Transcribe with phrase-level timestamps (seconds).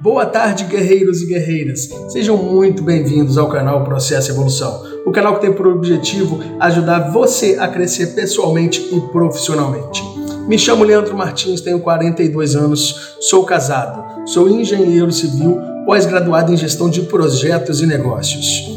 [0.00, 1.90] Boa tarde, guerreiros e guerreiras.
[2.08, 7.58] Sejam muito bem-vindos ao canal Processo Evolução, o canal que tem por objetivo ajudar você
[7.60, 10.02] a crescer pessoalmente e profissionalmente.
[10.48, 16.88] Me chamo Leandro Martins, tenho 42 anos, sou casado, sou engenheiro civil, pós-graduado em gestão
[16.88, 18.70] de projetos e negócios.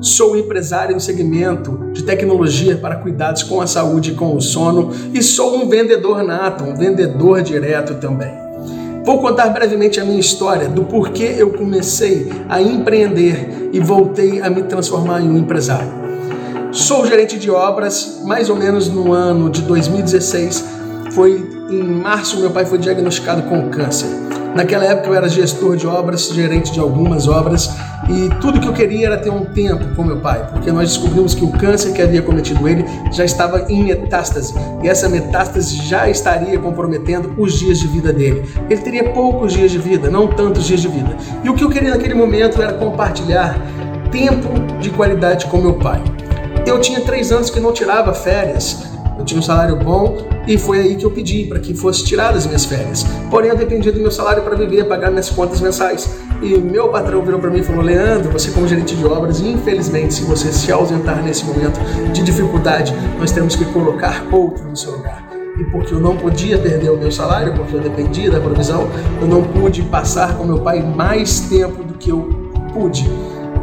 [0.00, 4.90] Sou empresário no segmento de tecnologia para cuidados com a saúde e com o sono
[5.12, 8.43] e sou um vendedor nato, um vendedor direto também.
[9.04, 14.48] Vou contar brevemente a minha história do porquê eu comecei a empreender e voltei a
[14.48, 15.92] me transformar em um empresário.
[16.72, 20.64] Sou gerente de obras, mais ou menos no ano de 2016.
[21.12, 24.08] Foi em março meu pai foi diagnosticado com câncer.
[24.54, 27.70] Naquela época eu era gestor de obras, gerente de algumas obras
[28.08, 31.34] e tudo que eu queria era ter um tempo com meu pai, porque nós descobrimos
[31.34, 36.08] que o câncer que havia cometido ele já estava em metástase e essa metástase já
[36.08, 38.48] estaria comprometendo os dias de vida dele.
[38.70, 41.16] Ele teria poucos dias de vida, não tantos dias de vida.
[41.42, 43.58] E o que eu queria naquele momento era compartilhar
[44.12, 46.00] tempo de qualidade com meu pai.
[46.64, 50.80] Eu tinha três anos que não tirava férias eu tinha um salário bom e foi
[50.80, 53.04] aí que eu pedi para que fosse tiradas as minhas férias.
[53.30, 56.08] Porém, eu dependia do meu salário para viver, pagar minhas contas mensais.
[56.42, 60.14] E meu patrão virou para mim e falou: Leandro, você, como gerente de obras, infelizmente,
[60.14, 61.80] se você se ausentar nesse momento
[62.12, 65.24] de dificuldade, nós temos que colocar outro no seu lugar
[65.58, 68.88] e porque eu não podia perder o meu salário, porque eu dependia da provisão,
[69.20, 73.08] eu não pude passar com meu pai mais tempo do que eu pude.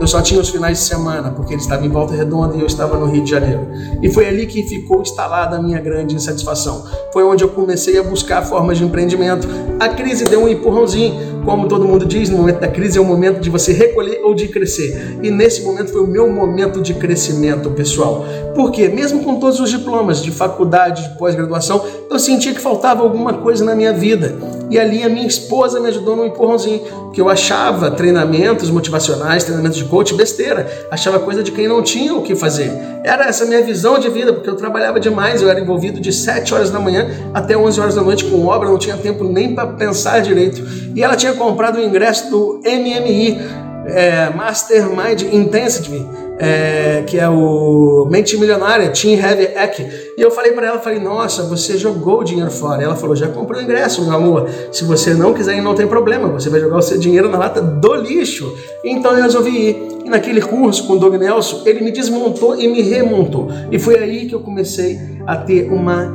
[0.02, 2.66] Eu só tinha os finais de semana, porque ele estava em Volta Redonda e eu
[2.66, 3.68] estava no Rio de Janeiro.
[4.02, 6.84] E foi ali que ficou instalada a minha grande insatisfação.
[7.14, 9.48] Foi onde eu comecei a buscar formas de empreendimento.
[9.80, 13.06] A crise deu um empurrãozinho como todo mundo diz, no momento da crise é o
[13.06, 15.20] momento de você recolher ou de crescer.
[15.24, 18.26] E nesse momento foi o meu momento de crescimento pessoal.
[18.56, 23.34] Porque, mesmo com todos os diplomas de faculdade, de pós-graduação, eu sentia que faltava alguma
[23.34, 24.36] coisa na minha vida.
[24.72, 29.78] E ali a minha esposa me ajudou num empurrãozinho, que eu achava treinamentos motivacionais, treinamentos
[29.78, 32.72] de coach besteira, achava coisa de quem não tinha o que fazer.
[33.04, 36.54] Era essa minha visão de vida, porque eu trabalhava demais, eu era envolvido de 7
[36.54, 39.68] horas da manhã até 11 horas da noite com obra, não tinha tempo nem para
[39.68, 40.64] pensar direito.
[40.96, 43.42] E ela tinha comprado o ingresso do MMI,
[43.88, 46.08] é, Mastermind Intensity,
[46.44, 49.80] é, que é o Mente Milionária, Team Heavy Hack.
[50.18, 52.82] E eu falei para ela, falei, nossa, você jogou o dinheiro fora.
[52.82, 54.50] Ela falou, já comprou o ingresso, meu amor.
[54.72, 56.30] Se você não quiser não tem problema.
[56.30, 58.52] Você vai jogar o seu dinheiro na lata do lixo.
[58.84, 59.92] Então eu resolvi ir.
[60.04, 63.50] E naquele curso com o Doug Nelson, ele me desmontou e me remontou.
[63.72, 66.12] E foi aí que eu comecei a ter uma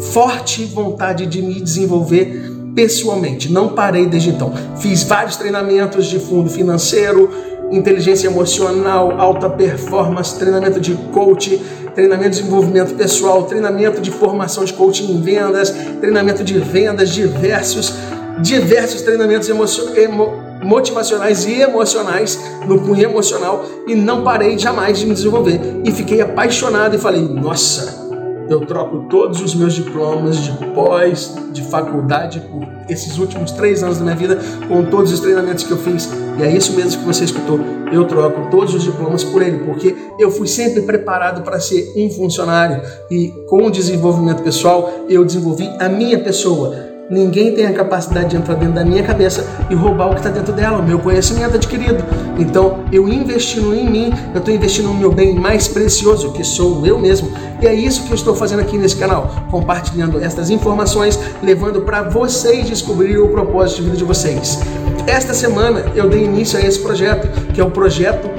[0.00, 3.52] forte vontade de me desenvolver pessoalmente.
[3.52, 4.52] Não parei desde então.
[4.78, 7.30] Fiz vários treinamentos de fundo financeiro,
[7.70, 11.60] inteligência emocional, alta performance, treinamento de coach,
[11.94, 15.70] treinamento de desenvolvimento pessoal, treinamento de formação de coaching em vendas,
[16.00, 17.94] treinamento de vendas, diversos,
[18.40, 25.14] diversos treinamentos emo motivacionais e emocionais no cunho emocional e não parei jamais de me
[25.14, 25.58] desenvolver.
[25.84, 28.09] E fiquei apaixonado e falei, nossa,
[28.50, 33.98] eu troco todos os meus diplomas de pós, de faculdade, por esses últimos três anos
[33.98, 36.10] da minha vida, com todos os treinamentos que eu fiz.
[36.36, 37.60] E é isso mesmo que você escutou.
[37.92, 42.10] Eu troco todos os diplomas por ele, porque eu fui sempre preparado para ser um
[42.10, 42.82] funcionário.
[43.08, 48.36] E com o desenvolvimento pessoal, eu desenvolvi a minha pessoa Ninguém tem a capacidade de
[48.36, 51.56] entrar dentro da minha cabeça e roubar o que está dentro dela, o meu conhecimento
[51.56, 52.04] adquirido.
[52.38, 56.86] Então, eu investindo em mim, eu estou investindo no meu bem mais precioso, que sou
[56.86, 57.32] eu mesmo.
[57.60, 62.02] E é isso que eu estou fazendo aqui nesse canal, compartilhando estas informações, levando para
[62.02, 64.60] vocês descobrir o propósito de vida de vocês.
[65.04, 68.30] Esta semana eu dei início a esse projeto, que é o projeto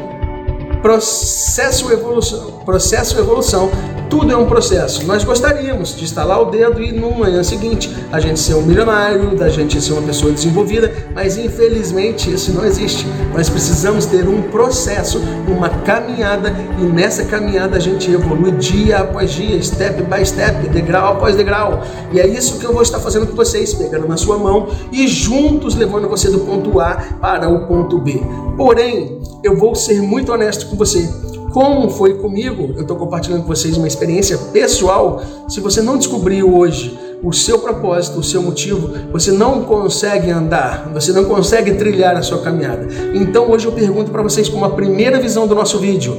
[0.82, 3.70] Processo Evolução, Processo Evolução
[4.12, 5.08] tudo é um processo.
[5.08, 9.38] Nós gostaríamos de instalar o dedo e no manhã seguinte a gente ser um milionário,
[9.38, 13.08] da gente ser uma pessoa desenvolvida, mas infelizmente isso não existe.
[13.34, 19.32] Nós precisamos ter um processo, uma caminhada e nessa caminhada a gente evolui dia após
[19.32, 21.82] dia, step by step, degrau após degrau.
[22.12, 25.08] E é isso que eu vou estar fazendo com vocês, pegando na sua mão e
[25.08, 28.22] juntos levando você do ponto A para o ponto B.
[28.58, 33.48] Porém, eu vou ser muito honesto com você como foi comigo, eu estou compartilhando com
[33.48, 35.22] vocês uma experiência pessoal.
[35.48, 40.90] Se você não descobriu hoje o seu propósito, o seu motivo, você não consegue andar,
[40.94, 42.88] você não consegue trilhar a sua caminhada.
[43.14, 46.16] Então hoje eu pergunto para vocês, como a primeira visão do nosso vídeo,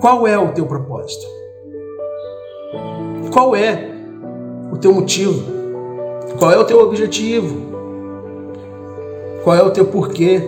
[0.00, 1.26] qual é o teu propósito?
[3.32, 3.90] Qual é
[4.70, 5.42] o teu motivo?
[6.38, 7.72] Qual é o teu objetivo?
[9.42, 10.40] Qual é o teu porquê?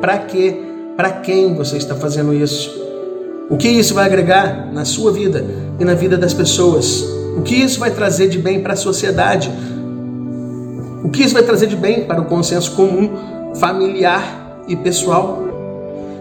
[0.00, 0.60] Para quê?
[0.96, 2.79] Para quem você está fazendo isso?
[3.50, 5.44] O que isso vai agregar na sua vida
[5.80, 7.02] e na vida das pessoas?
[7.36, 9.50] O que isso vai trazer de bem para a sociedade?
[11.02, 13.10] O que isso vai trazer de bem para o consenso comum
[13.56, 15.42] familiar e pessoal?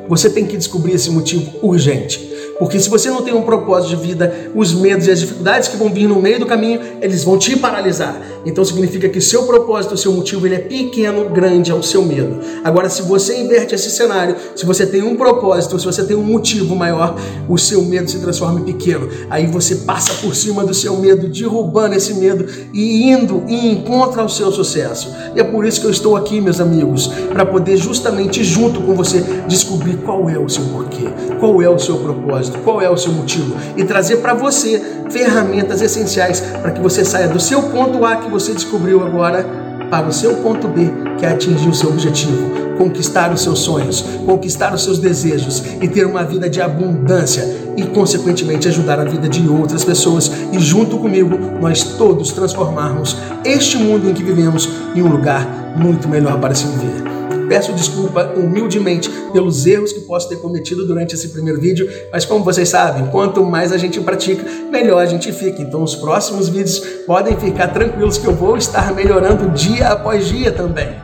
[0.07, 2.28] Você tem que descobrir esse motivo urgente.
[2.59, 5.77] Porque se você não tem um propósito de vida, os medos e as dificuldades que
[5.77, 8.21] vão vir no meio do caminho, eles vão te paralisar.
[8.45, 12.37] Então significa que seu propósito, o seu motivo, ele é pequeno, grande ao seu medo.
[12.61, 16.23] Agora, se você inverte esse cenário, se você tem um propósito, se você tem um
[16.23, 17.15] motivo maior,
[17.47, 19.07] o seu medo se transforma em pequeno.
[19.29, 24.19] Aí você passa por cima do seu medo, derrubando esse medo e indo em encontro
[24.19, 25.15] ao seu sucesso.
[25.33, 28.93] E é por isso que eu estou aqui, meus amigos, para poder justamente junto com
[28.93, 31.07] você descobrir qual é o seu porquê,
[31.39, 34.81] qual é o seu propósito propósito, qual é o seu motivo e trazer para você
[35.09, 39.45] ferramentas essenciais para que você saia do seu ponto A que você descobriu agora
[39.89, 44.05] para o seu ponto B, que é atingir o seu objetivo, conquistar os seus sonhos,
[44.25, 47.43] conquistar os seus desejos e ter uma vida de abundância
[47.75, 53.77] e, consequentemente, ajudar a vida de outras pessoas e, junto comigo, nós todos transformarmos este
[53.77, 57.08] mundo em que vivemos em um lugar muito melhor para se viver.
[57.49, 62.43] Peço desculpa humildemente pelos erros que posso ter cometido durante esse primeiro vídeo, mas como
[62.43, 65.61] vocês sabem, quanto mais a gente pratica, melhor a gente fica.
[65.61, 70.51] Então os próximos vídeos podem ficar tranquilos que eu vou estar melhorando dia após dia
[70.51, 70.95] também.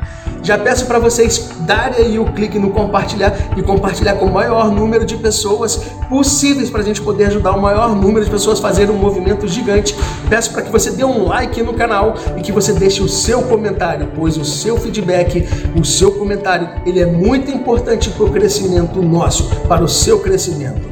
[0.46, 4.72] Já peço para vocês darem aí o clique no compartilhar e compartilhar com o maior
[4.72, 5.76] número de pessoas
[6.08, 9.48] possíveis para a gente poder ajudar o maior número de pessoas a fazer um movimento
[9.48, 9.96] gigante.
[10.30, 13.42] Peço para que você dê um like no canal e que você deixe o seu
[13.42, 19.02] comentário, pois o seu feedback, o seu comentário, ele é muito importante para o crescimento
[19.02, 20.88] nosso, para o seu crescimento.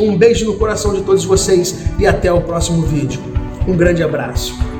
[0.00, 3.20] Um beijo no coração de todos vocês e até o próximo vídeo.
[3.68, 4.73] Um grande abraço.